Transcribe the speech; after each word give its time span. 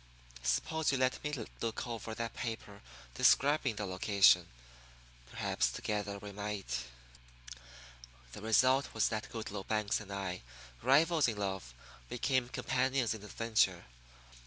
Suppose 0.41 0.91
you 0.91 0.97
let 0.97 1.23
me 1.23 1.31
look 1.31 1.85
over 1.85 2.15
that 2.15 2.33
paper 2.33 2.81
describing 3.13 3.75
the 3.75 3.85
location. 3.85 4.47
Perhaps 5.29 5.71
together 5.71 6.17
we 6.17 6.31
might" 6.31 6.85
The 8.33 8.41
result 8.41 8.95
was 8.95 9.09
that 9.09 9.29
Goodloe 9.29 9.67
Banks 9.67 9.99
and 9.99 10.11
I, 10.11 10.41
rivals 10.81 11.27
in 11.27 11.37
love, 11.37 11.75
became 12.09 12.49
companions 12.49 13.13
in 13.13 13.21
adventure. 13.21 13.85